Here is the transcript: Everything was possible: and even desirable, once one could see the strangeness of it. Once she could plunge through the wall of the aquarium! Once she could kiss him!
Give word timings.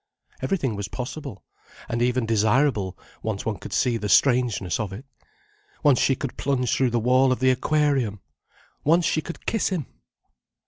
Everything 0.41 0.75
was 0.75 0.87
possible: 0.87 1.43
and 1.87 2.01
even 2.01 2.25
desirable, 2.25 2.97
once 3.21 3.45
one 3.45 3.59
could 3.59 3.71
see 3.71 3.97
the 3.97 4.09
strangeness 4.09 4.79
of 4.79 4.91
it. 4.91 5.05
Once 5.83 5.99
she 5.99 6.15
could 6.15 6.37
plunge 6.37 6.75
through 6.75 6.89
the 6.89 6.99
wall 6.99 7.31
of 7.31 7.39
the 7.39 7.51
aquarium! 7.51 8.19
Once 8.83 9.05
she 9.05 9.21
could 9.21 9.45
kiss 9.45 9.69
him! 9.69 9.85